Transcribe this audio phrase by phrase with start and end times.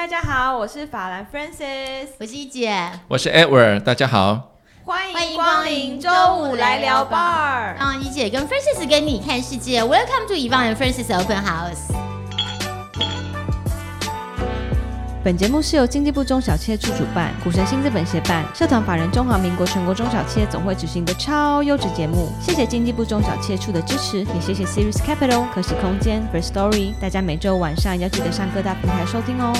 [0.00, 7.76] 大家好，我是法兰 Francis，我是一姐，我是 Edward，大家好，欢迎光临周五来聊 bar。
[7.78, 12.09] 让一姐跟 Francis 跟你看世界，Welcome to Yvonne and Francis Open House。
[15.22, 22.32] 本节目是由经济部中小企业处主办，股神新资本协办，社团法人中华民国全国中小企业总会执行的超优质节目。
[22.40, 26.94] 谢谢经济部中小企业处的支持，也谢谢 Series Capital、可喜空间、First Story。
[26.98, 29.52] 大家每周晚上要记得上各大平台收听哦。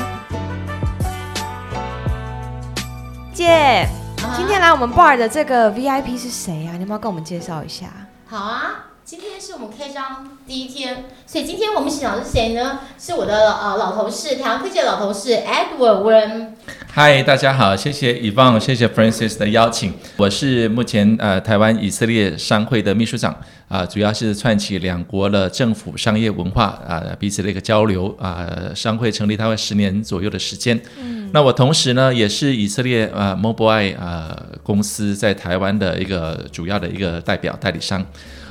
[3.34, 3.86] 姐，
[4.34, 6.72] 今天来我们 bar 的这个 VIP 是谁啊？
[6.72, 7.88] 你要不要跟我们介绍一下？
[8.26, 8.86] 好啊。
[9.10, 12.78] 今天是我们开张第一天，所以今天我们现场是谁呢？
[12.96, 16.50] 是我的呃老同事，台湾科技的老同事 Edward Wen。
[16.92, 19.94] 嗨，大家好，谢谢 Yvonne，谢谢 Francis 的邀请。
[20.16, 28.46] 我是目前呃台湾以色列商会的秘书长啊，主要是串起两国的政府、商业、文化啊彼此的一个交流啊。
[28.76, 30.80] 商会成立大概十年左右的时间。
[31.00, 31.28] 嗯。
[31.32, 38.06] 那我同时呢，也是以色列呃 Mobileye 啊公司在台湾的一个主要的一个代表代理商。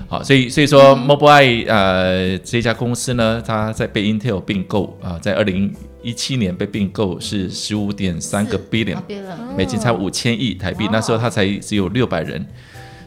[0.09, 5.71] 好，所以所以说，Mobileye 呃这家公司呢，它在被 Intel 并购啊，在二零
[6.01, 8.97] 一七年被并购是十五点三个 billion
[9.55, 10.89] 美金，差五千亿台币。
[10.91, 12.43] 那时候它才只有六百人，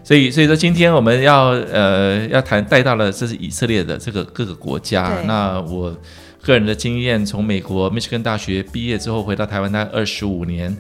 [0.04, 5.24] 所以所以说今天我们要呃要谈带到了这是以色列的这个各个国家。
[5.26, 5.92] 那我
[6.40, 10.76] 个人的经验，从美国密歇根大学毕业之后回到台湾，大概二十五年。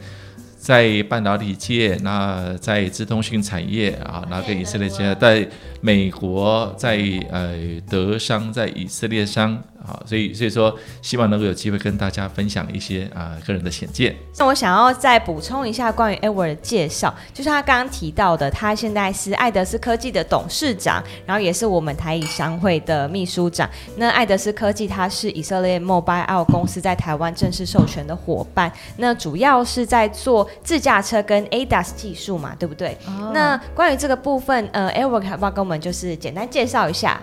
[0.62, 5.44] 在半导体界，那在资通讯产业啊，那跟以色列界，在
[5.80, 7.58] 美国，在呃
[7.90, 9.60] 德商，在以色列商。
[9.86, 14.14] 好，所以所以说，希望能够有机会跟大家分享一些啊个人的浅见。
[14.38, 23.68] 那我想要再补充一下关于 Edward 的介绍，就是他刚刚提到的，他现在是爱德斯科技的董事长，然后也是我们台以商会的秘书长。
[23.96, 32.96] 那爱德斯科技它是以色列 Mobile 公司在台湾正式授权的伙伴，那主要是在做自驾车跟 ADAS 技术嘛，对不对？
[33.32, 37.20] 那关于这个部分，呃，Edward 要不要跟我们就是简单介绍一下？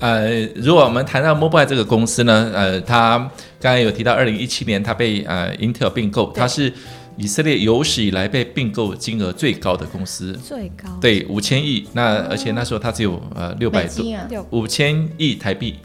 [0.00, 3.18] 呃，如果我们谈到 Mobile 这个公司呢，呃，它
[3.60, 6.72] 刚才有提到，二零一七年它被呃 Intel 并购，它是
[7.18, 10.88] 以色列有史以来被并购金额最高的公司，最高。
[11.02, 14.04] 对五千亿，那而且那时候它只有呃六百多。
[14.50, 15.76] 五千亿台币，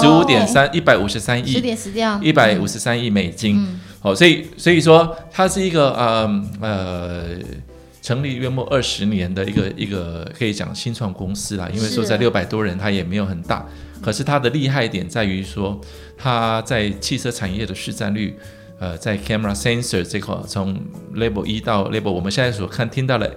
[0.00, 2.20] 十五点三一百五十三亿，十点十掉。
[2.22, 3.66] 一百五十三亿美金，
[3.98, 7.22] 好，所以所以说它是一个呃呃。
[8.08, 13.66] 成立约莫二十年的一个一个可以讲新创公司啦，因为说在六百多人，它也没有很大，
[14.00, 15.78] 可是它的厉害点在于说，
[16.16, 18.34] 它在汽车产业的市占率，
[18.78, 20.74] 呃，在 camera sensor 这块，从
[21.16, 23.30] level 一到 level 我们现在所看听到的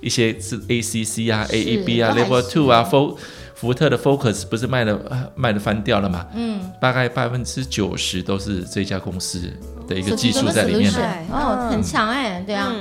[0.00, 3.16] 一些是 ACC 啊、AEB 啊、level two 啊，福
[3.54, 6.26] 福特的 Focus 不是卖的卖的翻掉了嘛？
[6.34, 9.48] 嗯，大概百分之九十都是这家公司
[9.86, 10.98] 的一个技术在里面的，
[11.30, 12.74] 哦，很强哎，对啊。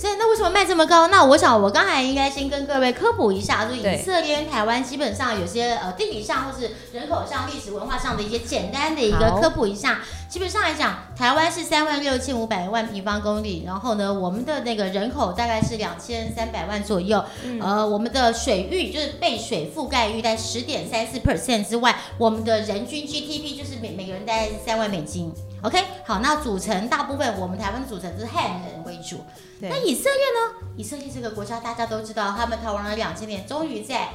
[0.00, 1.08] 所以那为什么卖这么高？
[1.08, 10.00] 那我想我刚才应该先跟各位科普一下，就以色列跟台湾基本上有些呃地理上或是人口上、历史文化上的一些简单的一个科普一下。
[10.26, 17.22] 基本上来讲，台湾是三万六千五百万平方公里，然后呢，我们的那个人口大概是两千三百万左右。
[17.60, 25.30] 呃，我们的水域就是被水覆盖率在十点三四 percent 之外，我们的人均 GDP 就是每每个人大概是三万美金。
[25.62, 29.18] OK，好，那组成大部分我们台湾的组成是汉人为主。
[29.60, 30.66] 那以色列呢？
[30.76, 34.08] 以色列这个国家大家都知道，他们逃亡了两千年，终于在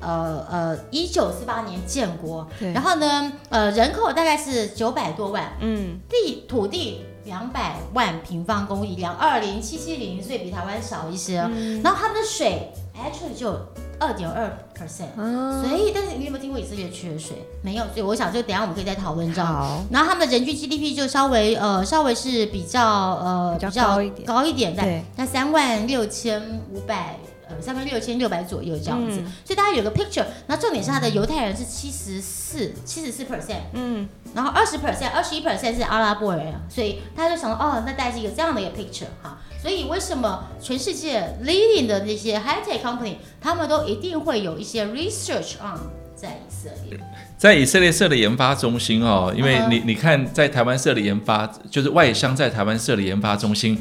[0.00, 2.46] 呃呃一九四八年建国。
[2.74, 11.36] 然后呢，呃，人口大概是九百多万，嗯，地土地两百万平方公里，两二零七七零，所以比台湾少一些。
[11.82, 13.58] 然后他们的水，actually 就。
[14.00, 17.36] 二点二 percent，所以但是你有没有听过以色列缺水？
[17.62, 19.84] 没有，所以我想就等下我们可以再讨论这样。
[19.90, 26.40] 然后他们的人均 GDP 就稍微呃稍微是比较呃比较高一点，高一点在那三万六千
[26.72, 27.18] 五百
[27.48, 29.18] 呃三万六千六百左右这样子。
[29.44, 39.38] 所以大家有个 picture，那重点是他的犹太人是七十四七十四 percent，嗯，然后二十 percent 二十一 percent 是阿拉伯人，所以大家就想到哦，那带是一个这样的一个 picture 哈。
[39.60, 45.78] 所以为什么全世界 leading 的那些 high tech company，他们都一定会有一些 research on
[46.16, 46.98] 在以色列，
[47.36, 53.78] 在以色列设的研发中心哦，因为你你看在台湾设的研发，就是外商在台湾设的研发中心，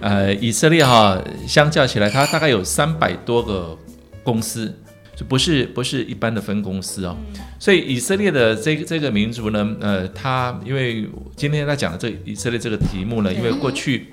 [0.00, 3.78] 呃，以色列哈相较起来，它大概有三百多个
[4.24, 4.76] 公司，
[5.14, 7.16] 就不是不是一般的分公司哦，
[7.60, 14.12] 所以以色列的这这个民族呢，呃，它因为今天在讲的这以色列这个题目呢，因为过去。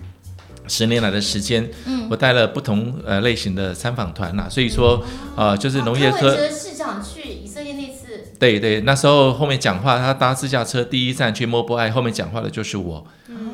[0.70, 2.08] 十年来的时间，嗯。
[2.10, 5.04] 我带了不同呃类型的参访团呐，所以说
[5.36, 8.30] 呃就是农业科市长去以色列那次。
[8.40, 13.06] 对对，那时候后面讲话，他搭自驾车第一站去 Mobile，后面讲话的就是我。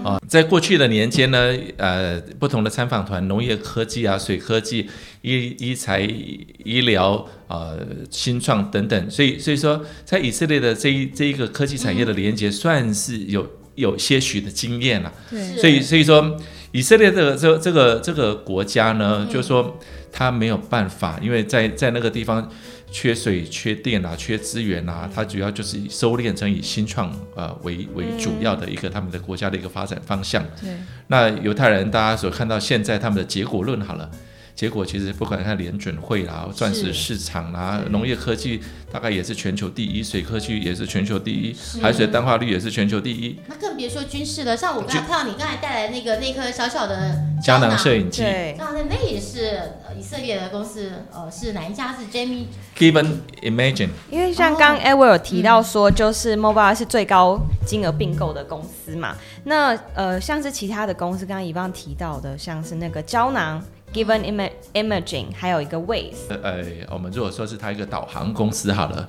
[0.03, 4.87] 啊，在过去的年间呢，呃，不同的参访团，农业科技啊、水科技、
[5.23, 7.71] 医医材、医疗啊、
[8.11, 15.11] 新创等等，所以所以说，在以色列的这一这一个科技产业的连接，算是有有些许的经验了。
[15.31, 16.37] 对，所以所以说，
[16.75, 19.79] 以色列这个这这个这个国家呢，就是说
[20.11, 22.51] 他没有办法，因为在在那个地方。
[22.91, 30.41] 缺水、缺电啊，缺资源啊，它主要就是以收敛成以新创呃为为主要的一个他们的国家的一个发展方向。
[30.61, 30.69] 对，
[31.07, 34.09] 那犹太人大家所看到现在他们的结果论好了。
[34.55, 43.37] 结果其实不管看联准会啦、钻石市场啦、农业科技，大概也是全球第一；水科技也是全球第一；海水淡化率也是全球第一。
[43.47, 44.55] 那更别说军事了。
[44.55, 48.23] 像我刚才看到你刚才带来那个那颗小小的胶囊摄影机，
[48.57, 49.59] 那那也是
[49.99, 51.93] 以色列的公司，呃，是哪一家？
[51.93, 52.45] 是 Jamie
[52.77, 53.89] Given Imagine。
[54.09, 59.17] 因为像刚 Edward 有提到说，就是 Mobile 是最高金额并购的公司嘛。
[59.43, 63.61] 那呃，像是其他的公司，刚刚以往提到的，像是那个胶囊。
[63.95, 66.61] Given Imaging 还有一个 Waze，呃，
[66.91, 69.07] 我们如果说是它一个导航公司好了，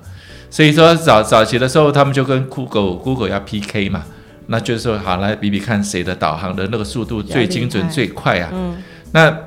[0.49, 4.05] 所以说早早期的时候，他们就跟 Google Google 要 PK 嘛，
[4.45, 8.49] 那就是说好来比比看谁的导航的那个速度最精准最快啊。
[8.53, 8.77] 嗯。
[9.11, 9.37] 那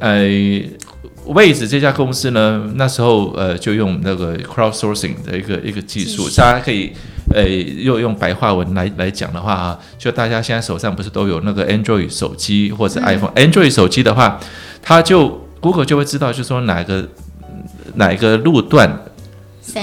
[0.00, 0.20] 呃
[1.26, 6.92] ，Waze 这家公司呢，那时候呃就用那个 Crowdsourcing 的一个一个技术，大家可以
[7.34, 14.38] 呃又用白话文来来讲的话啊，就大家现在手上不是都有那个 Android 手机或者 iPhone？Android 手机的话。
[14.82, 17.08] 他就 Google 就会知道，就说哪个
[17.94, 19.04] 哪一个路段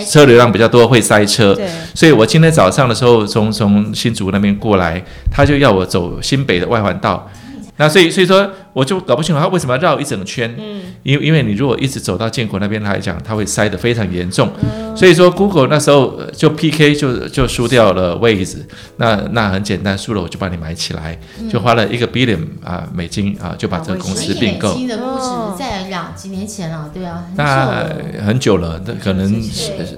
[0.06, 0.26] 车。
[0.26, 1.58] 流量比较多会塞车，
[1.94, 5.02] 所以我今天早上的时候从从新竹那边过来，
[5.32, 7.30] 他就要我走新北的外环道。
[7.78, 10.56] 那所以所以说，我就搞不清楚他为什么要绕一整圈。
[10.56, 14.52] 嗯，因因为你如果一直走到建国那边来讲，它会塞得非常严重。
[14.96, 18.64] 所以说，Google 那时候就 PK 就就输掉了位置。
[18.98, 21.18] 那那很简单，输了我就把你买起来，
[21.52, 24.72] 就花了一个 billion 啊美金啊，就把这个公司并购。
[24.76, 27.84] 新的估值在两几年前了，对啊，那
[28.24, 29.42] 很久了，那可能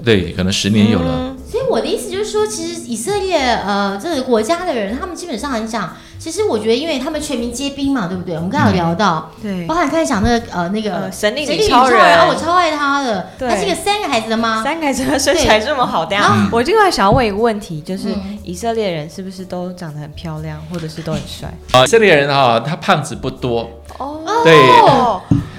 [0.02, 1.36] 对，可能十年有了。
[1.46, 5.92] 所以我的意思就是说，其实以色列呃这个国家的人，他们基本上很讲。
[6.20, 8.34] 其实我觉得，因为他们全民皆兵嘛，对不对？
[8.36, 13.30] 我们刚刚有聊到，对，包含刚才讲那个呃那个神力女超人，我超爱他的。
[13.38, 18.08] 他是一个三个孩子的妈，三个孩子生起来这么好，然后我另外想要问一个问题，就是
[18.44, 21.48] 以色列人是不是都长得很漂亮，或者是都很帅？
[21.72, 23.70] 啊，以色列人哈，他胖子不多。
[23.96, 24.54] 哦，对，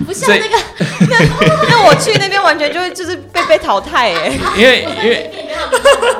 [0.06, 0.56] 不像那个，
[1.70, 5.32] 那我去那边完全就会就是被被淘汰哎，因为因为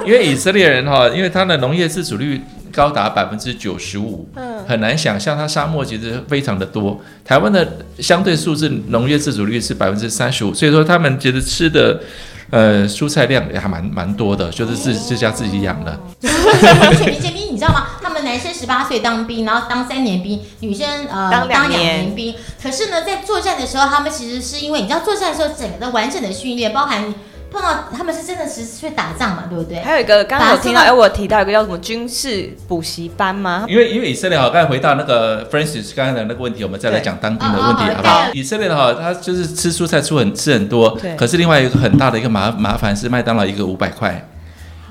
[0.08, 2.44] 因为以色列人哈，因为他的农业自主率。
[2.72, 7.00] 高达百分之九十五，嗯，很难想象它沙漠其实非常的多。
[7.24, 12.02] 台湾的相对数字农业自主率是百分之三十五，所以说他们觉得吃的
[12.50, 16.00] 呃蔬菜量也还蛮蛮多的，就是自自家自己养的。
[16.22, 17.88] 全民皆兵，你知道吗？
[18.02, 22.34] 他们男生十八岁当兵，然后当三年兵，女生呃当两年兵。
[22.62, 27.14] 可是呢，在作战的时候，他们其实是因为你知道作战的时候整个的完整的训练，包含。
[27.52, 29.82] 碰到他们是真的是去打仗嘛，对不对？
[29.82, 33.66] 还有一个刚刚有听到，哎，我提到一个叫什么军事补习班吗？
[33.68, 38.28] 因为因为以色列哈，刚才回到那个 Francis 刚才的那个问题，我们再来讲当兵的问题，好不好？
[38.34, 44.26] 以色列的哈，他就是吃蔬菜出很吃很多，可是另外一个很大的一个麻麻烦是麦当劳一个五百块，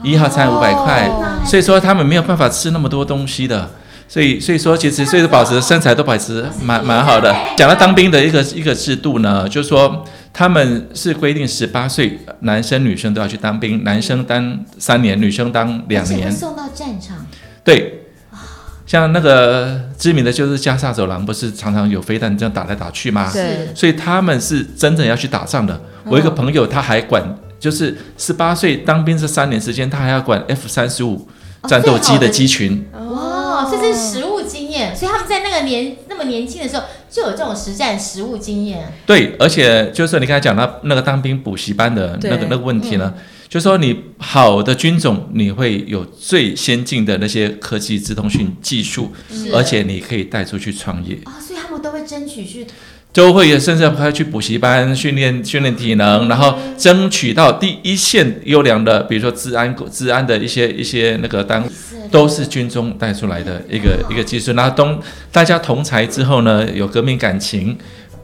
[0.03, 1.11] 一号餐五百块，
[1.47, 3.71] 所以说他们没有办法吃那么多东西的。
[4.11, 7.33] 所以，所以说，其实，所以保持身材都保持蛮蛮好的。
[7.57, 16.29] 讲到当兵的一个一个制度呢，就是说他们是规定十八岁男生女生都要去当兵，男生当三年，女生当两年。
[16.33, 17.25] 送到战场。
[17.63, 18.07] 对，
[18.85, 23.31] 像那个知名的就是加沙走廊，不是常常有飞弹这样打来打去吗？
[23.33, 23.69] 对。
[23.77, 25.81] 所以他们是真正要去打仗的。
[26.07, 27.23] 我一个朋友他还管，
[27.61, 31.29] 就是十八岁当兵这三年时间，他还要管 F 三十五
[31.69, 32.85] 战斗机的机群。
[33.71, 38.93] 这是实物经验，所以他们在那个年那么年轻的时候就有这种实战实物经验。
[39.07, 43.15] 对，而且就是你刚才讲到那个当兵补习班的那个那个问题呢，
[43.49, 49.13] 就说你好的军种，你会有最先进的那些科技、自通讯技术，
[49.53, 52.67] 而且你可以带出去创业啊，所以他们都会争取去。
[53.13, 61.65] 都会甚至还去补习班训练训练体能，然后争取到第一线优良的，比如说治安治安的一些一些那个单，
[62.11, 64.53] 都是军中带出来的一个一个技术。
[64.53, 64.97] 然后东
[65.33, 67.77] 大家同才之后呢，有革命感情。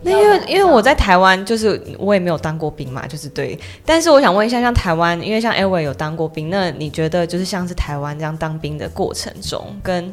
[0.03, 3.59] 那因为因为我在台湾，就是我也没有当过兵嘛，就是对。
[3.85, 10.13] 但是我想问一下，像台湾，因为像 Elway 有当过兵，那你觉得就是像是台湾这样当兵的过程中跟。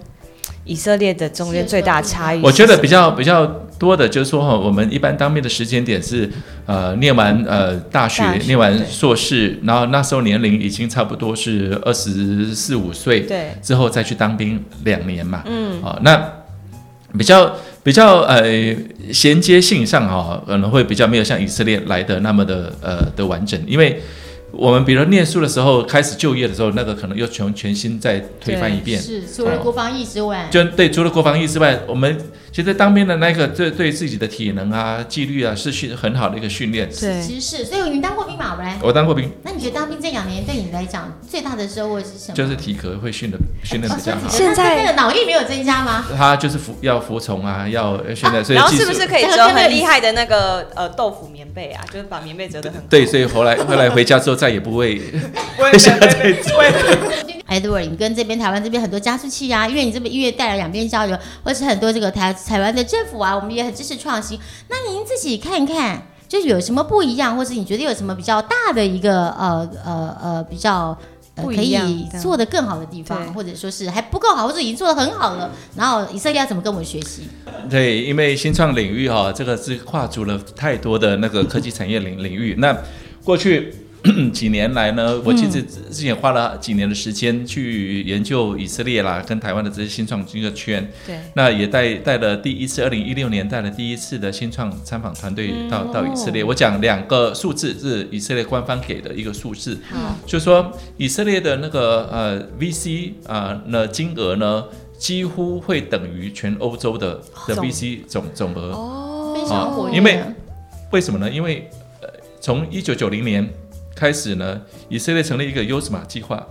[0.66, 2.42] 以色列的中间最大的差异？
[2.42, 3.46] 我觉得比较比较
[3.78, 6.30] 多的就是说哈，我们一般当兵的时间点是
[6.66, 16.32] 呃念完呃大学，大学念完硕士，然后那时候年龄已经差不多是二十四五岁，对之后再去当兵两年嘛，嗯，哦，那
[17.18, 18.44] 比较比较呃
[19.12, 24.02] 衔接性上哈、可能会比较没有像以色列来的那么的呃的完整，因为
[24.56, 32.16] 我们比如念书的时候，开始就业的时候，那个可能又全全新再推翻一遍，是除了国防役之外，就对，除了国防意之外，我们
[32.54, 36.88] 其实当兵的那个对对自己的体能啊、纪律啊是训很好的一个训练。
[36.88, 38.78] 对其实是，所以你当过兵马来？
[38.80, 42.36] 我当过兵，那你觉得当兵这两年对你来讲最大的收获是什么？
[42.36, 44.30] 就是体格会训的训练哦比较好。
[44.30, 46.06] 现在那那个脑力没有增加吗？
[46.16, 51.84] 他就是服要服从啊，要训练，所以然后是不是可以折很厉害的那个呃豆腐棉被啊？
[51.92, 55.02] 就是把棉被折得很好对，所以后来后来回家之后再也不会
[55.58, 56.12] 我会想 再
[57.60, 64.40] 你跟这边台湾这边很多加速器啊，因为你这边音乐带来两边交流，或是很多这个台台湾的政府啊，我们也很支持创新。
[64.70, 70.98] 那您自己看一看，就是有什么不一样，或是你觉得有什么比较大的一个呃呃呃比较。
[71.36, 71.76] 呃，可以
[72.22, 75.50] 做的更好的地方，或者说是还不够好，或者已经做的很好了。
[75.76, 77.24] 然后以色列要怎么跟我们学习？
[77.68, 82.54] 对，因为新创领域哈、这个是跨足了太多的那个科技产业领领域。
[82.60, 82.78] 那
[83.24, 83.74] 过去
[84.34, 90.86] 几年来呢，我其实之前花了几年的时间去研究以色列啦，跟台湾的这些新创这个圈。
[91.06, 96.44] 对那也带带了第一次，二零一六年带了第一次的新创参访团队到、到以色列。
[96.44, 104.66] 我讲两个数字是以色列官方给的一个数字，嗯，就说以色列的那个呃 VC 啊、那金额呢，
[104.98, 108.72] 几乎会等于全欧洲的的 VC 总总额。
[108.72, 109.96] 哦非常活跃。
[109.96, 110.22] 因为
[110.92, 111.28] 为什么呢？
[111.30, 111.68] 因为
[112.02, 113.50] 呃，从一九九零年
[113.96, 116.46] 开始呢，以色列成立一个优斯玛计划，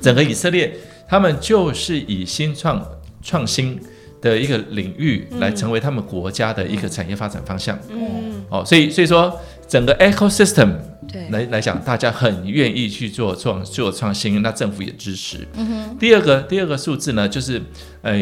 [0.00, 0.76] 整个以色列
[1.08, 2.84] 他们就是以新创
[3.22, 3.80] 创新
[4.20, 7.78] 的一个领域来成为他们国家的一个产业发展方向。
[7.88, 10.74] 嗯，哦，所以所以说整个 ecosystem
[11.10, 15.46] 对来来讲，大家很愿意去做创做创新，那政府也支持。
[15.54, 17.60] 嗯第二个第二个数字呢，就是
[18.02, 18.12] 呃，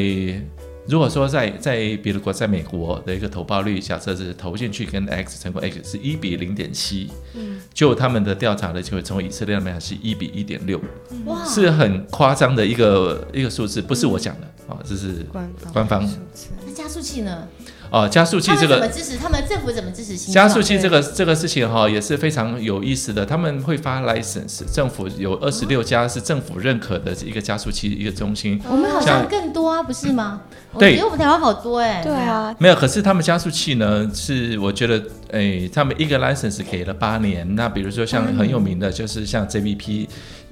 [0.87, 10.81] 如果说在在比如国，在美国的一个投报率，假设是投进去跟 X 成功 X 是一比零点七，嗯，就他们的调查的就会成为以色列那边是一比一点六，
[11.27, 16.03] 哇，是很夸张的一个一个数字，不是我讲的啊、哦，这是官方官方。
[16.09, 16.49] 数字。
[16.67, 17.47] 那加速器呢？
[17.91, 19.17] 哦，加速器这个怎么支持？
[19.19, 20.49] 他们政府怎么支持新创？
[20.49, 30.43] 加速器这个这个事情哈、也是非常有意思的，他们会发 license，政府有二十六家是政府认可的一个加速器一个中心，我们好像像更多啊，不是吗？
[30.73, 32.01] 我对觉得我们台湾好多哎。
[32.03, 40.07] 对，啊，没有，可是他们加速器呢是我觉得，诶，他们一个 license 给了八年，那比如说像很有名的就是像 JVP，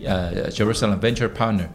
[0.04, 1.68] 呃，Jerusalem Venture Partner，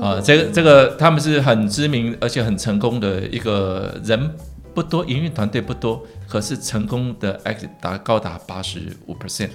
[0.00, 4.30] 啊、这个这个他们是很知名而且很成功的一个人
[4.74, 9.50] 不多，营运团队不多，可是成功的 act 达高达八十五 percent。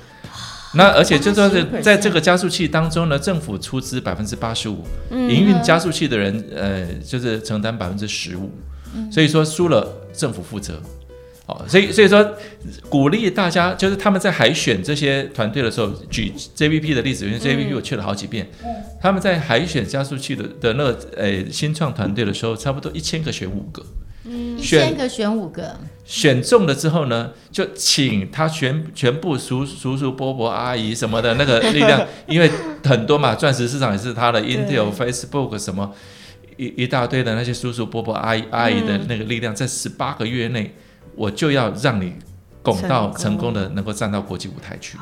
[0.74, 8.52] 那而且就算是在这个加速器当中呢，政府出资百分之八十五，营运加速器的人呃就是承担百分之十五，
[9.10, 10.82] 所以说输了政府负责。
[11.48, 12.28] 哦，所以所以说
[12.90, 18.50] 鼓励大家，就是他们在海选这些团队的时候，举 JVP 的例子，因为 JVP 我去了好几遍，
[19.00, 23.86] 他们在海选加速器的的那个呃新创团队的时候，差不多一千个选五个，
[24.28, 32.50] 一选千个选五个，选中了之后呢，就请他全全部叔叔叔伯伯阿姨什么的那个力量， 因为
[32.84, 35.94] 很多嘛，钻石市场也是他的，Intel、Facebook 什么
[36.58, 40.74] 一一大堆的那些叔叔伯伯阿姨阿姨的那个力量，在十八个月内，
[41.16, 42.14] 我就要让你
[42.64, 43.54] 拱到成功。
[43.54, 44.98] 的能够站到国际舞台去。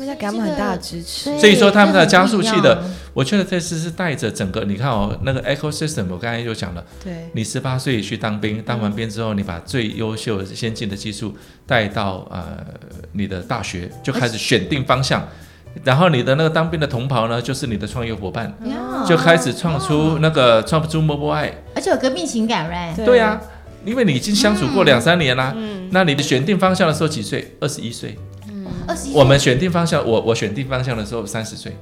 [0.00, 6.84] 哦，他们要给他们很大的支持，所以说他们的加速器的我觉得这次是带着整个，你看哦，那个 ecosystem，我刚才就讲了。
[7.04, 11.34] 对，你十八岁去当兵，当完兵之后，你把最优秀、先进的技术
[11.66, 12.64] 带到呃
[13.12, 15.28] 你的大学，就开始选定方向。
[15.84, 21.52] 然后你的那个当兵的同袍呢，就是你的创业伙伴，呀就开始创出那个创出 Mobile。
[21.74, 22.96] 而且有革命情感，right？
[22.96, 23.40] 对对呀、
[23.84, 25.52] 因为你已经相处过两三年啦。
[25.56, 27.56] 嗯那你的选定方向的时候几岁？
[27.60, 28.16] 二十一岁。
[28.90, 31.76] 二十一，我们选定方向，我我选定方向的时候三十岁，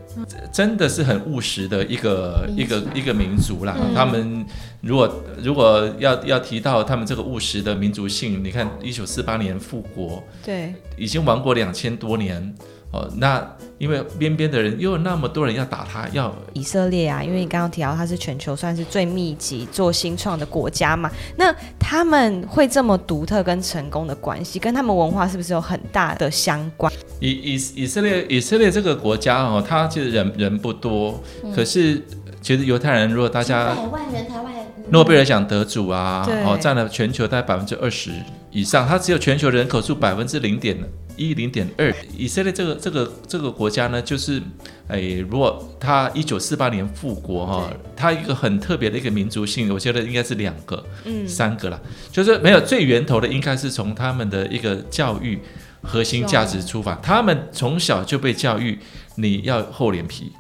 [0.52, 3.74] 真的是很务实的一个一个一个民族啦。
[3.94, 4.44] 他们
[4.82, 12.54] 如果如果要要提到他们这个务实的民族性，你看一九四八年复国，对，已经亡国两千多年
[12.90, 26.90] 哦，那因为边边的人又有那么多人要打他，要以色列啊，因为你刚刚提到它是全球算是最密集做新创的国家嘛，那他们会这么独特跟成功的关系，跟他们文化是不是有很大的相关？
[27.20, 31.22] 以以以色列以色列这个国家哦，它其实人人不多，
[31.54, 32.02] 可是
[32.40, 34.54] 其实犹太人如果大家百万人台湾
[34.90, 38.10] 诺贝尔奖得主啊，对哦，占了全球大概百分之二十
[38.50, 40.74] 以上，它只有全球人口数百分之零点
[41.18, 41.94] 一、零点二。
[42.16, 44.40] 以色列这个这个这个国家呢，就是，
[44.86, 51.78] 哎，如果它一九四八年复国哈、它一个很特别的一个民族性，我觉得应该是两个、嗯，三个啦，
[52.10, 55.40] 就是没有最源头的，应该是从他们的一个教育
[55.82, 58.78] 核心价值出发，他们从小就被教育
[59.16, 60.32] 你要厚脸皮，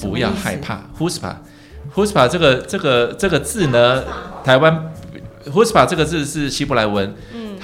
[0.00, 1.40] 不要害怕 h u s p a
[1.92, 4.02] h u s p a 这个这个这个字呢，
[4.44, 4.92] 台湾
[5.44, 7.14] h u s p a 这个字是希伯来文，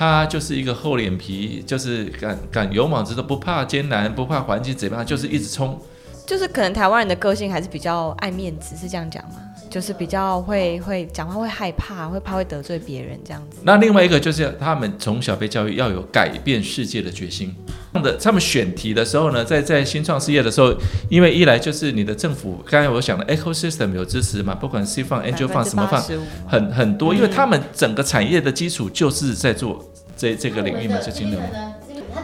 [0.01, 5.79] 嗯它就是一个厚脸皮，就是敢敢勇往直前，不怕艰难，不怕环境怎么样，就是一直冲。
[6.27, 9.37] 就是可能台湾人的个性还是比较爱面子，是这样讲吗？
[9.69, 13.59] 就是比较会会讲话会害怕，会怕会得罪别人这样子。
[13.63, 17.55] 那另外一个就是他们从小被教育要有改变世界的决心。
[17.95, 20.73] 的他们选题的时候呢，在在新创事业的时候，
[21.09, 26.01] 因为一来就是你的政府，刚才我想的 ecosystem 有支持嘛，不管 C 放、Angel 放什么放，
[26.47, 29.85] 很很多，嗯因为他们整个产业的基础就是在做
[30.17, 31.41] 这这个领域嘛，就金融。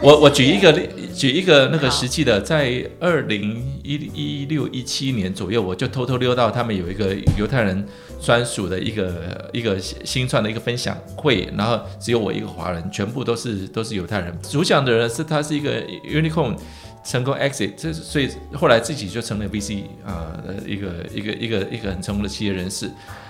[0.01, 7.85] 我我我举一个例，举一个那个实际的，在二零一一六一七年左右，我就偷偷溜到他们有一个犹太人
[8.19, 14.37] 专属的一个一个新创的一个分享会，然后只有我一个华人，全部都是都是犹太人。
[14.41, 16.55] 主讲的人是他是一个 unicorn
[17.03, 22.89] 成功 exit，这所以后来自己就成了 VC 啊、呃、一个一个一个一个很成功的企业人士。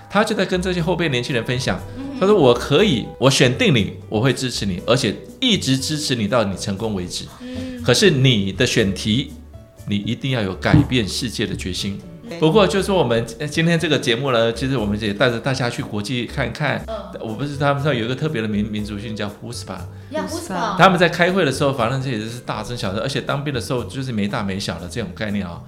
[0.10, 1.77] 他就在跟这些后辈年轻人分享，
[2.17, 7.25] 他说：“我可以，我选定你，我会支持你，而且一直支持你到你成功为止。
[7.84, 9.34] 可是你的选题，
[9.86, 12.00] 你一定要有改变世界的决心。
[12.39, 16.84] 不过，就是说我们呃今天这个节目呢，其实我们也带着大家去国际看看。
[17.19, 19.79] 我不是他们说有一个特别的民民族性叫 Huspa，
[20.12, 20.75] 要不是吧？
[20.77, 25.62] 他们在开会的时候，反正这也是大声小声，而且当兵的时候就是没大没小的这种概念啊、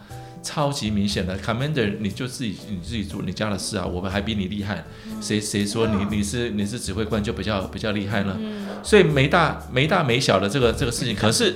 [0.44, 1.38] 超级明显的。
[1.40, 4.84] Commander，你就自己你自己做你家的事啊，我们还比你厉害，
[5.22, 8.38] 谁谁说你你是你是指挥官就比较比较厉害呢？
[8.84, 11.56] 所以没大没大没小的这个这个事情，可是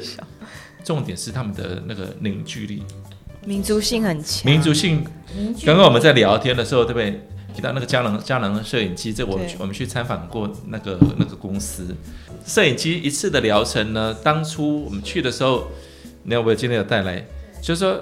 [0.84, 2.84] 重点是他们的那个凝聚力、
[3.46, 5.06] 民族性很强，民族性。
[5.66, 7.22] 刚刚我们在聊天的时候，对不对？
[7.56, 11.96] 提到那个佳能佳能摄影机，这我们对我们去参访过那个那个公司，
[12.46, 15.68] 摄影机一次的疗程呢，当初我们去的时候，
[16.24, 17.24] 你看我今天有带来，
[17.62, 18.02] 就是说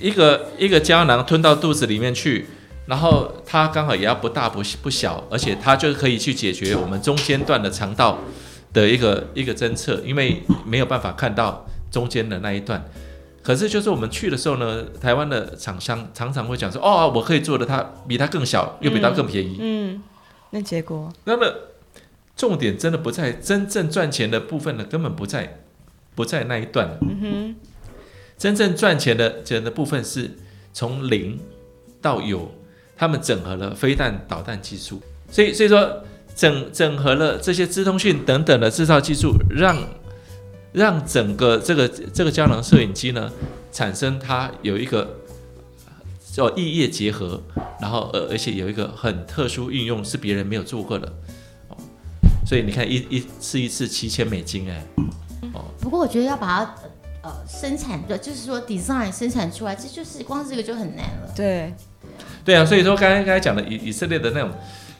[0.00, 2.46] 一个一个胶囊吞到肚子里面去，
[2.86, 8.20] 然后它刚好也要不大不不小，而且它就可以去解决我们中间段的肠道
[8.72, 12.84] 的一个一个侦测，因为没有办法看到中间的那一段。
[13.44, 19.58] 可是就是我们去的时候呢，台湾的厂商常常会讲说，哦，我可以做的它比它更小，又比它更便宜。
[19.60, 20.02] 嗯，
[20.50, 21.54] 那结果那么
[22.34, 25.60] 重点真的不在真正赚钱的部分呢，根本不在
[26.14, 26.98] 不在那一段。
[27.02, 27.56] 嗯哼，
[28.38, 30.38] 真正赚钱的钱的部分是
[30.72, 31.38] 从零
[32.00, 32.50] 到有，
[32.96, 36.02] 他们整合了飞弹导弹技术，所以所以说
[36.34, 39.76] 整整合了这些资通讯等等的制造技术，让
[40.74, 43.30] 让整个这个这个胶囊摄影机呢
[43.72, 45.18] 产生它有一个
[46.32, 47.40] 叫异业结合，
[47.80, 51.06] 然后呃而且有一个很特殊应用是别人没有做过的，
[51.68, 51.76] 哦，
[52.44, 54.84] 所以你看一一次一次七千美金哎，
[55.52, 55.64] 哦。
[55.80, 56.74] 不过我觉得要把它
[57.22, 61.32] 呃生产的，就是说 design 生产出来，这就是光这个就很难了。
[61.36, 61.72] 对，
[62.44, 64.50] 对啊，所以说刚才刚才讲的以以色列的那种，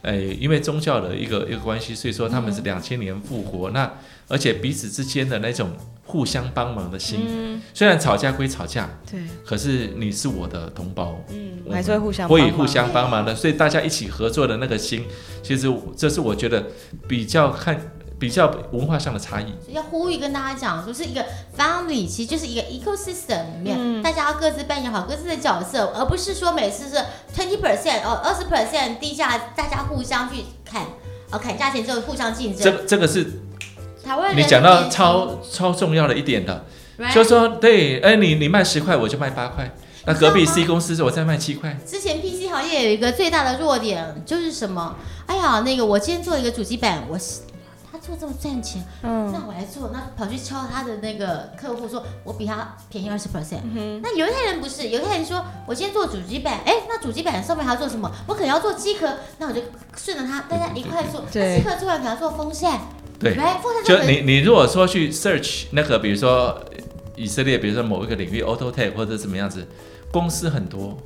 [0.04, 3.90] 呃，因为宗教的一个一个关系，所以说他们是两千年复活，那
[4.28, 5.70] 而且彼此之间的那种
[6.04, 15.04] 互相帮忙的心，嗯，虽然吵架归吵架，对，可是你是我的同胞，嗯，我还是会互相帮忙会互相帮忙的，所以大家一起合作的那个心，
[15.42, 16.66] 其实这是我觉得
[17.08, 17.80] 比较看
[18.18, 19.52] 比较文化上的差异。
[19.68, 21.24] 要呼吁跟大家讲，说是一个
[21.56, 26.96] family，其实就是一个 ecosystem 里面，嗯大家要各自扮演好各自的角色，而不是说每次是
[27.34, 30.82] twenty percent 哦二十 percent 低价，大家互相去砍，
[31.30, 32.62] 哦砍价钱之后互相竞争。
[32.62, 33.24] 这个这个是
[34.04, 36.66] 台湾人你讲到超超重要的一点的
[36.98, 37.14] ，right？
[37.14, 41.74] 就是说对，哎，你你卖十块，我就卖八块，那隔壁 C 公司我再卖七块。
[41.86, 44.96] 之前 PC 行业有一个最大的弱点就是什么？
[45.24, 47.18] 哎呀，那个我今天做一个主机板，我
[48.04, 53.60] 做这么赚钱，嗯，那我来做，那跑去敲他的那个客户说，我比他便宜二十 percent。
[53.74, 58.10] 嗯那犹太人不是，犹太人说，我今天做主机板，哎，那主机板上面还要做什么？
[58.26, 59.62] 我可能要做机壳，那我就
[59.96, 61.22] 顺着他，大家一块做。
[61.30, 62.80] 机壳做完，可能要做风扇，
[63.18, 66.62] 对，来，风扇就你你如果说去 search 那个，比如说
[67.16, 69.66] 以色列，比如说某一个领域 AutoTech 或者怎么样子，
[70.12, 70.96] 公司很多，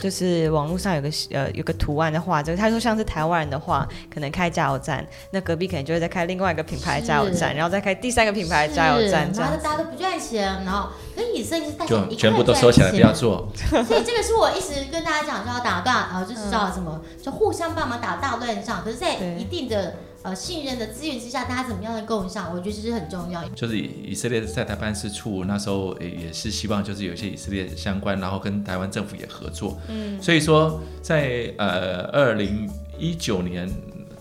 [0.00, 13.48] 就是网络上有个呃有个图案的画，这个他说像是台湾人的话，可能开加油站，那隔壁可能就会再开另外一个品牌加油站，然后再开第三个品牌加油站，这样大家都不赚钱，然后可以色列是大家全部都收起来不要做。
[13.86, 18.82] 所以这个是我一直跟大家讲，就要打断然后，就是叫什么，就互相帮忙打大乱仗。
[18.84, 19.94] 可是，在一定的。
[20.24, 23.46] 呃，信任的资源之下，大家怎么样的共享，我觉得这是很重要。
[23.50, 29.78] 就是以色列在台办事处那时候也是希望，就是有一些以色列相关，然后跟台湾政府也合作。
[29.86, 32.66] 嗯，所以说在呃二零
[32.98, 33.70] 一九年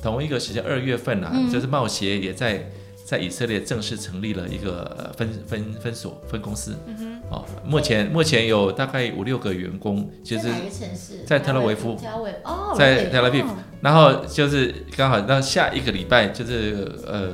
[0.01, 2.69] 同一个时间二月份啊，就是茂协也在
[3.13, 6.75] 在以色列正式成立了一个分分分所分公司。
[6.87, 7.21] 嗯哼。
[7.29, 11.23] 哦，目前目前有大概五六个员工，就是哪个城市？
[11.27, 11.95] 在特拉维夫。
[12.43, 13.49] 哦，在特拉维夫。
[13.81, 17.29] 然后就是刚好那下一个礼拜就是呃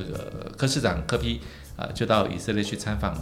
[0.56, 1.40] 科市长科批
[1.76, 3.12] 啊就到以色列去参访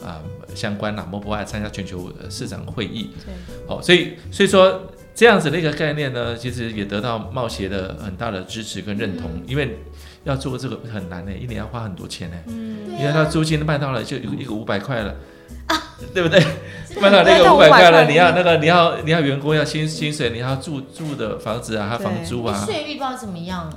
[0.00, 0.22] 啊
[0.54, 3.10] 相关啦，莫博爱参加全球市长会议。
[3.24, 3.34] 对。
[3.66, 4.82] 哦，所以所以说
[5.14, 9.78] 这样子的一个概念呢，其实也得到冒协的很大的支持跟认同，因为
[10.24, 12.36] 要做这个很难呢，一年要花很多钱呢。
[12.46, 12.96] 嗯。
[12.96, 15.14] 你看他租金卖到了就一个五百块了。
[15.66, 16.38] 啊，对不对？
[17.00, 22.64] 卖到那个五百块了，你要那个，你要你要员工要薪薪水，你要住住的房子啊，还房租啊。
[22.66, 23.72] 税率不知道怎么样。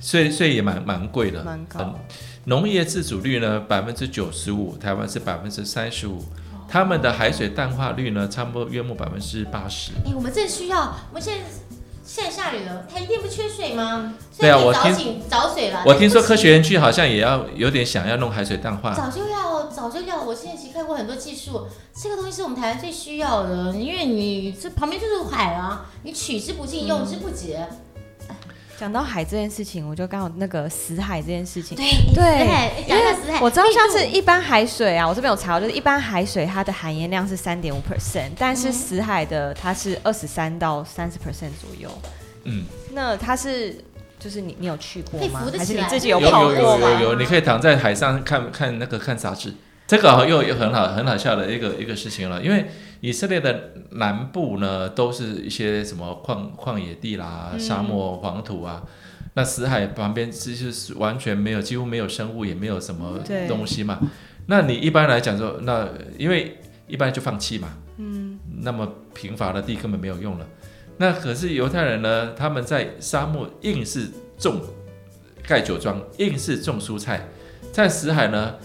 [0.00, 1.94] 税税也蛮蛮贵的，蛮高。
[2.44, 6.24] 农业自主率呢百分之九十五，台湾是百分之三十五。
[6.68, 9.92] 他们的海水淡化率呢差不多约莫百分之八十。
[10.06, 11.44] 哎，我们正需要，我们现在。
[12.06, 14.14] 现在下雨了，它一定不缺水吗？
[14.38, 15.82] 对啊，我听找水了。
[15.84, 18.94] 我听说科学园区好像也要有点想要弄海水淡化。
[18.94, 20.22] 早就要，早就要。
[20.22, 21.66] 我现在其实看过很多技术，
[22.00, 27.66] 这个东西是我们台湾最需要的，因为你这旁边就是海啊，你取之不尽，用之不竭。
[28.78, 31.76] 讲到海这件事情，我就刚好那个死海这件事情。
[31.76, 31.84] 对
[32.14, 41.90] 对，因为我知道像是一般海水啊，我这边有查，就是一般海水它的含盐量是三点五 percent，但是死海的它是二十三到三十 percent 左右。
[42.44, 43.74] 嗯，那它是
[44.18, 45.42] 就是你你有去过吗？
[45.56, 46.90] 还是你自己有跑过吗？
[46.90, 49.54] 有有有有，你可以躺在海上看看那个看杂志。
[49.86, 52.66] 这个又又很好很好笑的一个一个事情了，因为
[53.00, 58.82] 以色列的南部呢，都是一些什么旷旷野地啦、沙漠、黄土啊，
[59.34, 64.00] 那死海旁边其实是完全没有，几乎没有生物，也没有什么东西嘛。
[64.46, 67.68] 那你一般来讲说，那因为一般就放弃嘛，
[67.98, 70.46] 嗯，那么贫乏的地根本没有用了。
[70.98, 74.60] 那可是犹太人呢，他们在沙漠硬是种
[75.46, 77.28] 盖酒庄，硬是种蔬菜，
[77.70, 78.56] 在死海呢。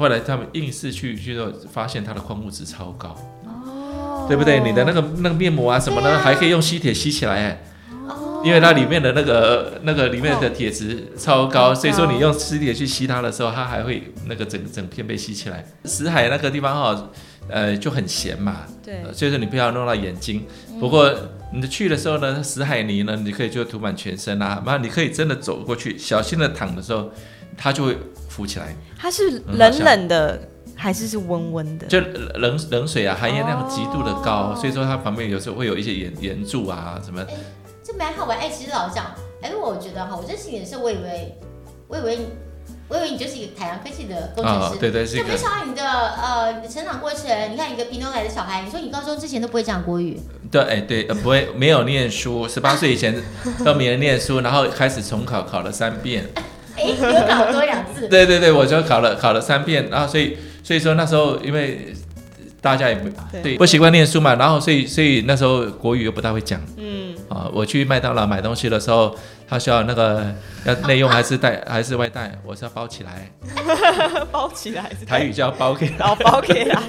[0.00, 4.60] 后来他们硬是去去说，发现它的矿物质超高，哦，对不对？
[4.60, 7.62] 你的那个那个面膜啊什么的，还可以用吸铁吸起来，
[8.08, 15.64] 哦，因为它里面的那个那个里面的铁质超高，所以说你用吸铁去吸它的时候，它还会那个整整片被吸起来。
[15.84, 17.10] 死海那个地方哈，
[17.48, 20.46] 呃，就很咸嘛，对，所以说你不要弄到眼睛。
[20.80, 21.14] 不过
[21.52, 27.10] 你去的时候呢，死海泥呢，你可以就涂满全身啊，那你可以真的走过去，小心的躺的时候，
[27.56, 27.96] 它就会。
[28.30, 30.40] 浮起来，它是冷冷的
[30.76, 31.86] 还是是温温的？
[31.88, 31.98] 就
[32.38, 37.26] 冷冷水啊，含盐量极度的高，所以说它旁边有时候会有一些盐盐柱啊什么。
[37.82, 39.06] 这蛮好玩哎，其实老讲，
[39.42, 41.36] 哎，我觉得哈，我认识你的时候，我以为，
[41.88, 42.18] 我以为，
[42.90, 47.30] 我以为你就是一个海洋科技的工程师，对对，就没想到你的呃成长过程。
[47.52, 50.18] 你看一个平头来的小孩，你说你高中之前都不会讲国语？
[50.50, 53.14] 对，哎对，呃不会，没有念书，十八岁以前
[53.64, 56.26] 都没人念书，然后开始重考，考了三遍。
[56.76, 56.96] 哎有
[57.28, 58.08] 考多两次。
[58.08, 61.94] 对对对，我就考了考了三遍，然后所以所以说那时候因为
[62.60, 63.08] 大家也不
[63.40, 66.60] 对不习惯念书嘛，然后所以所以那时候国语又不大会讲。
[67.30, 67.36] 嗯。
[67.36, 69.16] 啊，我去麦当劳买东西的时候，
[69.48, 73.30] 他需要那个要内用还是带 还是外带，我是要包起来。
[74.30, 74.90] 包起来。
[75.06, 75.88] 台语叫包给。
[76.00, 76.74] 哦，包给来。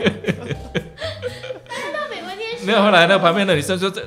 [1.94, 2.66] 到美国念书。
[2.66, 4.02] 没有，后来那旁边的女生说这。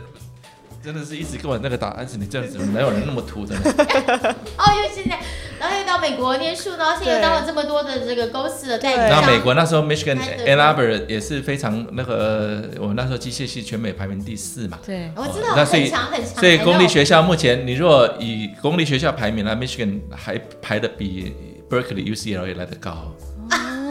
[0.85, 3.57] 真的是一直跟我那个打，但是你这样子，哪有人那么土的？
[3.57, 5.18] 哦，因为现在，
[5.59, 9.01] 然后又到美国念书，然后现在又当了这么多的这个公司的代理。
[9.11, 14.79] 那美国那时候，Michigan Ann Arbor 也是非常那个，我们那时候机械系全美排名第四嘛。
[14.85, 16.35] 对，我知道，很强很强。
[16.40, 21.33] 所以公立学校目前，你如果以公立学校排名呢，Michigan 还排的比
[21.70, 23.11] Berkeley、UCLA 来的高。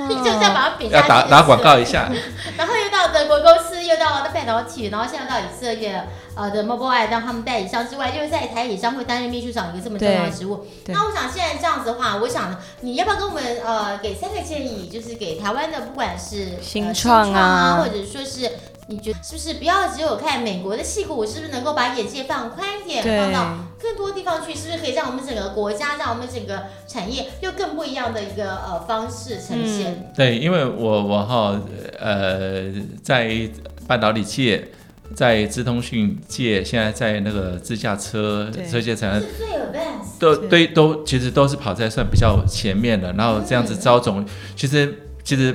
[0.24, 1.08] 就是要把它比下去。
[1.08, 2.10] 要打打广告一下。
[2.58, 10.66] 然后又到德国公司，又到半导体，然后现在到以色列呃的 Mobileye，让他们代理商之外，又在台以商会担任秘书长一个这么重要的职务。
[10.88, 18.52] 那我想现在这样子的话，我想你要不要跟我们呃给三个建议，就是给台湾的不管是新创啊，或者说是。
[18.88, 21.26] 你觉得是不是不要只有看美国的戏骨？
[21.26, 24.54] 是不是能够把眼界放宽一点，放到更多地方去？
[24.54, 30.12] 是不是可以让我们整个国家，让我们整个产业又更不一样的一个呃方式呈现？
[30.16, 31.60] 对，因为我我哈
[32.00, 33.50] 呃在
[33.88, 34.70] 半导体企业
[35.16, 40.20] 在资通讯界，现在在那个自驾车对车界产业是最 advanced。
[40.20, 45.54] 都对都其实都是跑在算比较前面的，然后这样子招总，其实其实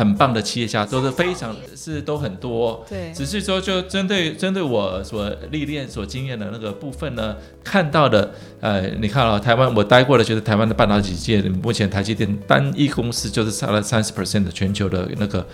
[0.00, 2.86] 很棒的企业家都是非常是都很多。
[2.88, 3.12] 对。
[3.14, 15.46] 只是说，就针对针对我所历练、所经验的那个部分呢，看到的，呃，你看啊、台湾我待过的，就是台湾的半导体界，目前台积电单一公司就是占了三十 percent 的全球的那个，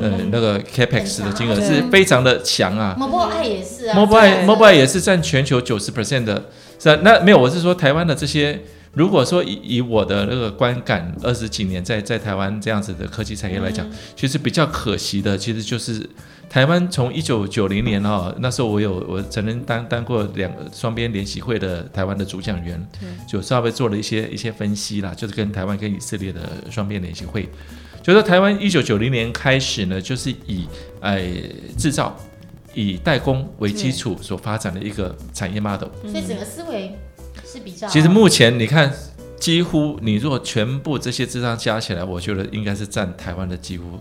[0.00, 2.96] 呃，那个 capex 的金额是非常的强啊。
[2.98, 8.60] Mobile 也是啊 Mobile 对 Mobile 也是占全球九十 percent 的，是啊，那没有，我是说台湾的这些，
[8.94, 16.08] 如果说以以我的那个观感，二十几年在在台湾这样子的科技产业来讲，其实比较可惜的，其实就是
[16.50, 22.86] 台湾从一九九零年哦，那时候我有我曾经当当过两个双边联席会的台湾的主讲员，
[23.26, 27.48] 就稍微做了一些一些分析啦，就是跟台湾跟以色列的双边联席会。
[28.02, 30.66] 就说台湾一九九零年开始呢，就是以
[31.00, 31.18] 呃
[31.78, 32.14] 制造、
[32.74, 35.88] 以代工为基础所发展的一个产业 model。
[36.02, 36.94] 所以整个思维
[37.88, 38.92] 其实目前你看，
[39.38, 43.98] 几乎你如果全部这些智商加起来，我觉得应该是占台湾的几乎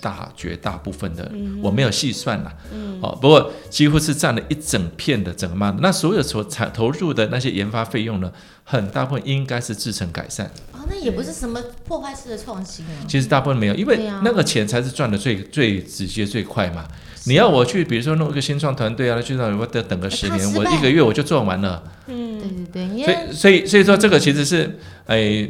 [0.00, 1.30] 大绝大部分的，
[1.62, 2.52] 我没有细算啦。
[3.00, 5.80] 哦，不过几乎是占了一整片的整个 model。
[5.80, 8.32] 那所有所产投入的那些研发费用呢，
[8.64, 10.46] 很大部分应该是制成改善。
[10.72, 12.90] 哦，那也不是什么破坏式的创新啊。
[13.06, 16.86] 其实大部分没有，因为那个钱才是赚的最最直接最快嘛。
[17.26, 21.82] 你要我去，比如说弄一个新创团队啊，去让我得等个十年，我一个月我就做完了。
[22.06, 25.46] 嗯对对对，所以所以所以说这个其实是，哎，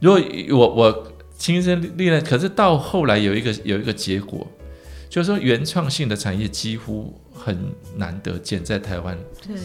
[0.00, 4.46] 如果我我亲身历练，可是到后来有一个有一个结果，
[5.08, 9.56] 就是说原创性的产业几乎很难得见在台湾，对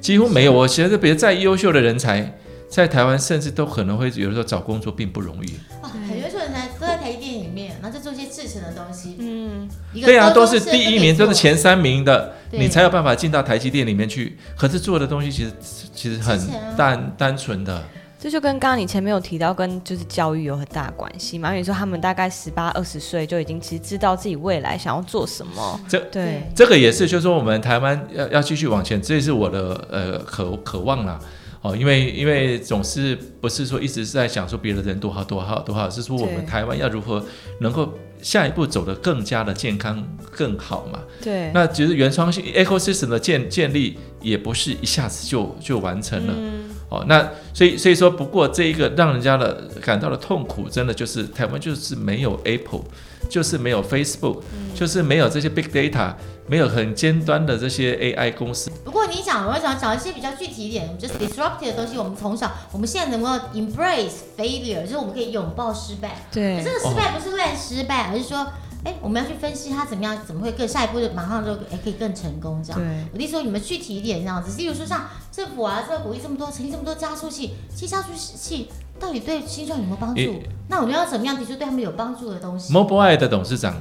[0.00, 0.52] 几乎没有。
[0.52, 2.38] 我觉得别再优秀的人才。
[2.72, 5.50] 在台湾，甚至都可能会有的时候找工作并不容易。
[5.82, 9.14] 哦，很优秀的人才都在台积电里面，然后就做一些制成的东西。
[9.18, 9.68] 嗯，
[10.00, 14.38] 对啊，都是第一名，都是前三名的，你才有办法进到台积电里面去。
[14.56, 15.52] 可是做的东西其实
[15.94, 16.40] 其实很
[16.74, 17.84] 单单纯的，
[18.22, 21.48] 这就跟刚刚你前面有提到，跟就是教育有很大的关系嘛。
[21.48, 31.18] 因为你说他们大概十八二十岁就已经其实知道自己未来想要做什么，这对，这个也是，就是说我们台湾要要继续往前，这也是我的呃渴渴望啦。
[31.62, 37.24] 哦，因为因为总是不是说一直是在想说别的人多好多好多好，是说我们对台湾要如何
[37.58, 41.00] 能够下一步走得更加的健康更好嘛。
[41.20, 46.32] 对，那其实原创性 ecosystem 的建建立也不是一下子就就完成了。
[46.36, 52.82] 嗯哦，那所以所以说，不过这一个让人家的感到的痛苦，真的就是台湾就是没有 Apple，
[53.30, 54.42] 就是没有 Facebook，、
[54.74, 56.12] 就是没有这些 Big Data，
[56.46, 58.70] 没有很尖端的这些 AI 公司。
[58.84, 61.96] 不过你讲，我想讲一些比较具体一点，就是 disruptive 的东西。
[61.96, 66.26] 我们从小，我们现在能够 embrace failure，就是我们可以拥抱失败。
[66.30, 68.46] 对这，个失败不是乱失败，而是说，
[68.84, 72.80] 哎，我们要去分析他怎么样，怎么会更下一步就马上就哎可以更成功这样。
[72.80, 78.68] 对，我的意思说，你们具体一点这样子，例如说像政府啊，这个鼓励这么多，成立这么多加速器，其实加速器
[78.98, 80.42] 到底对新创有没有帮助？
[80.68, 83.74] 那我们要怎么样提出对他们有帮助的东西？Mobileye 的董事长，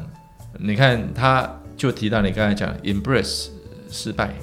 [0.59, 3.47] 你看他就提到你刚才讲 embrace
[3.89, 4.33] 失败。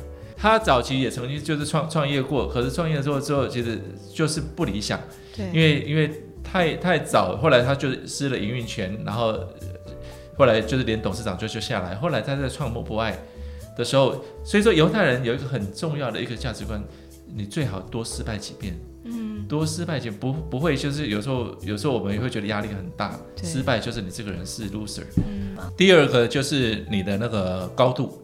[0.40, 3.80] 他早期也曾经就是创创业过，可是创业之后之后，其实
[4.14, 4.98] 就是不理想。
[5.36, 9.48] 对，因为因为太太早，后来他就失了营运权，然后呃
[10.38, 13.14] 后来就是连董事长就就下来，后来他在创 Mobileye
[13.76, 16.80] 的时候，所以说犹太人有一个很重要的一个价值观，
[17.34, 18.78] 你最好多失败几遍。
[19.04, 25.02] 嗯，多失败几遍不不会就是有时候有时候我们也会觉得压力很大，失败就是你这个人是 loser。
[25.76, 28.20] 第二个就是你的那个高度，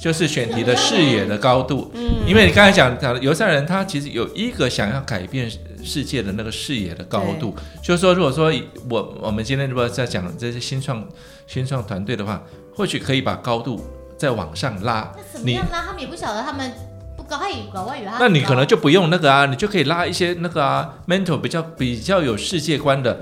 [0.00, 1.90] 就是选题的视野的高度。
[1.94, 5.48] 嗯，因为你刚才讲讲犹太人，他其实有一个想要改变
[5.84, 8.52] 世界的那个视野的高度，就是说，如果说
[8.88, 11.06] 我我们今天如果在讲这些新创
[11.46, 12.42] 新创团队的话，
[12.74, 13.84] 或许可以把高度
[14.16, 15.12] 再往上拉。
[15.16, 15.82] 那怎么样拉？
[15.82, 16.72] 他们也不晓得他们
[17.16, 23.20] 不高，他也搞外语，他那你可能就不用那个啊，你就可以拉一些那个啊，mentor 比较比较有世界观的，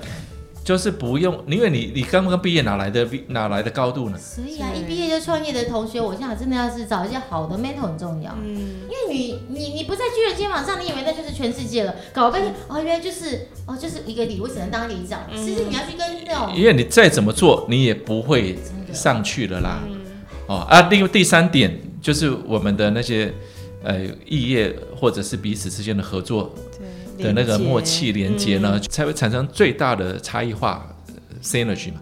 [0.63, 4.17] 就是不用，因为你你刚刚毕业哪来的哪来的高度呢？
[4.17, 8.33] 所以啊，一毕业就创业的同学，我想真的要是找一些好的 mentor 很重要。
[8.41, 15.19] 嗯，因为你你你不在巨人肩膀上，你以为那就是全世界了，搞半天哦，原来就是哦，就是一个里，我只能当里长。
[15.35, 18.57] 其实你要去跟那种因为你再怎么做，你也不会
[18.93, 19.81] 上去了啦。
[19.85, 19.99] 嗯
[20.47, 23.33] 哦啊，另第三点就是我们的那些
[23.81, 26.72] 呃异业或者是彼此之间的合作对
[27.17, 32.01] 的那个默契连接呢，才会产生最大的差异化呃 synergy 嘛，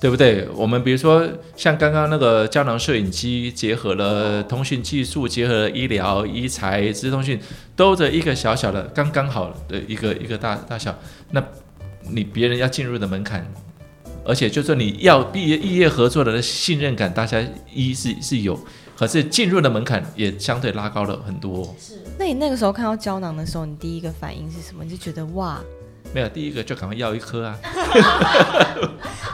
[0.00, 0.48] 对不对？
[0.54, 7.40] 我们比如说像刚刚那个胶囊摄影机结合了通讯技术，结合了医疗、医材、资通讯，
[7.76, 10.98] 都着一个小小的刚刚好的一个一个大大小，
[11.30, 11.42] 那
[12.10, 13.46] 你别人要进入的门槛。
[14.24, 17.42] 而且就是说你要毕业异业合作的信任感，大家
[17.74, 18.56] 一是是有，
[19.02, 21.74] 可可是进入的门槛也相对拉高了很多。
[21.76, 24.84] 是，那你那个时候看到胶囊的时候，你第一个反应是什么？
[24.84, 25.60] 你就觉得哇，
[26.14, 27.58] 没有，第一个就赶快要一颗啊，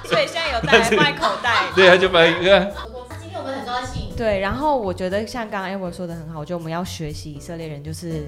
[0.07, 1.67] 所以现在有带来放在口袋。
[1.75, 2.73] 对啊，就买一个。
[3.21, 4.11] 今天我们很高兴。
[4.17, 8.27] 对，然后我觉得像刚刚 Ever 说的很好，我觉得我们要学习以色列人，就是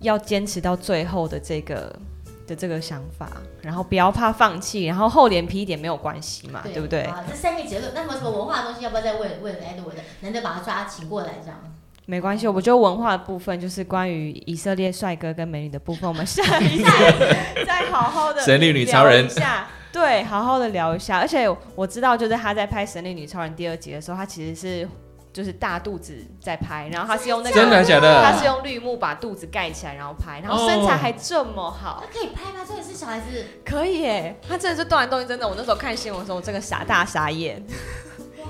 [0.00, 1.90] 要坚持到最后的这个
[2.46, 3.28] 的这个想法，
[3.62, 7.02] 然后不要怕放弃，然后厚脸皮一点没有关系嘛，对不对？
[7.02, 9.98] 啊，这三个结论，那么什么文化的东西要不要再问问 Edward？
[10.20, 11.58] 难得把他抓请过来这样。
[12.06, 16.84] 没关系，我觉得文化的部分就是关于以色列帅哥跟美女的部分，我们下 一次
[17.66, 21.18] 再好好的神力女超人一下，对，好好的聊一下。
[21.18, 24.86] 而且我知道，就是他在拍《神力女超人》第二集的时候，他其实是
[25.34, 28.22] 就是大肚子在拍，然后他是用那个真的假的？
[28.22, 32.64] 他是用绿幕把肚子盖起来然后拍，然后身材还这么好，他可以拍吗？
[32.66, 33.26] 这个是小孩子
[33.64, 37.60] 可以耶，他真的是动来动去，真的，我那时候看新闻的时候，我这个傻大傻眼。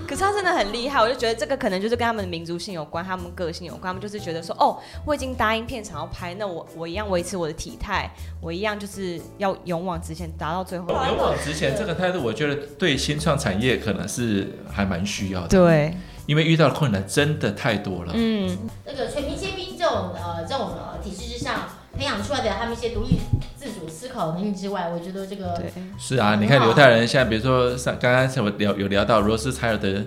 [0.07, 3.85] 可是他真的很厉害，我就觉得这个可能就是跟他们的民族性有关，他们个性有关。
[3.85, 8.11] 他们就是觉得说，哦，我已经答应片场要拍，那我我一样维持我的体态，
[8.43, 10.89] 我一样就是要勇往直前，达到最后。
[10.89, 15.49] 勇往直前这个态度，我觉得对新创产业可能是还蛮需要的。
[15.49, 18.13] 对，因为遇到的困难真的太多了。
[18.15, 21.61] 嗯，那个全民皆兵这种呃这种呃体制之上。
[21.97, 23.21] 培养出来的他们一些独立
[23.57, 25.63] 自主思考能力之外，我觉得这个
[25.97, 30.03] 是啊，你看犹太人现在，比如说上刚刚我聊有聊到罗斯柴尔德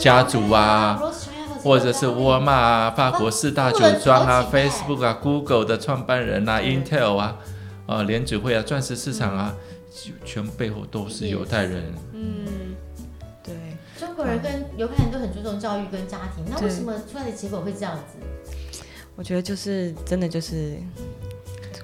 [0.00, 1.00] 家族啊，
[1.62, 7.36] 或者是沃尔玛啊，法国四大酒庄啊，Facebook 啊，Google 的创办人啊，Intel 啊，
[7.86, 9.54] 呃，联指会啊，钻石市场啊，
[10.24, 11.94] 全背后都是犹太人。
[12.12, 12.44] 嗯，
[14.22, 18.24] 国人跟犹太人都很注重教育跟家庭，那为什么出来的结果会这样子？
[19.16, 20.76] 我觉得就是真的就是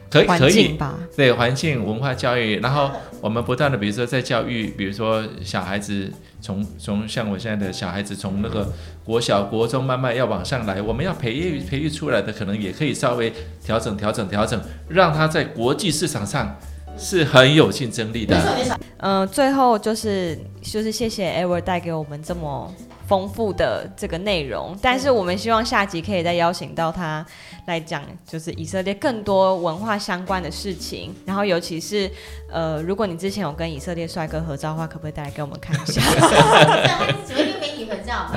[0.08, 0.68] 可以可以。
[0.74, 8.72] 吧，对环境文化教育，然后我们不断的比如说在教育，比如说小孩子从从像我现在的小孩子从那个
[9.04, 13.32] 国小国中慢慢要往上来，我们要培育培育出来的可能也可以稍微
[13.64, 16.56] 调整调整调整，让他在国际市场上
[16.98, 18.36] 是很有竞争力的。
[18.98, 22.74] 嗯，最后就是就是谢谢 Ever 带给我们这么。
[23.08, 27.24] 丰富的这个内容，但是我们希望下集可以再邀请到他
[27.64, 31.14] 来讲，就是以色列更多文化相关的事情。
[31.24, 32.10] 然后，尤其是
[32.52, 36.02] 呃，如果你之前有跟以色列帅哥合照的话，可不可以带来给我们看一下？
[37.26, 38.30] 只会跟美女合照，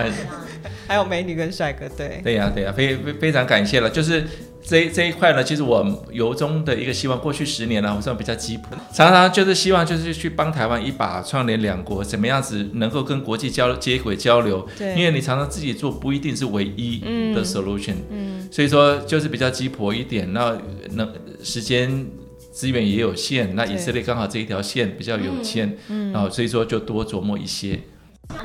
[0.88, 4.26] 还有美女跟帅哥，对，对呀，对呀，非非非常感谢了，就是。
[4.64, 14.68] 这这一块呢，其实我由衷的一个希望，过去十年呢，我算比较基本，常常就是希望就是去帮台湾一把，串联两国，怎么样子能够跟国际交接轨交流。
[14.78, 17.00] 对，因为你常常自己做不一定是唯一
[17.34, 17.96] 的 solution。
[18.10, 20.58] 嗯，所以说就是比较鸡婆一点，那
[20.92, 21.08] 那
[21.44, 22.08] 时间
[22.52, 27.80] 资源也有限，那以色列刚好这一条线比较有限，嗯，然后所以说就多琢磨一些。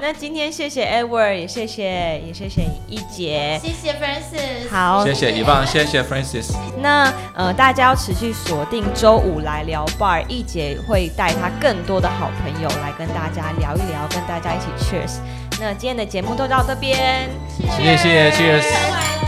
[0.01, 6.53] 那今天谢谢 Edward，也谢谢也谢谢一杰，谢谢 Francis，好，谢谢一棒，谢谢 Francis。
[6.81, 15.19] 那呃，大家要持续锁定周五来聊 bar，一杰会带他更多的好朋友来跟大家聊一聊，跟大家一起 Cheers。
[15.59, 17.29] 那今天的节目就到这边，
[17.77, 19.26] 谢谢 Cheers。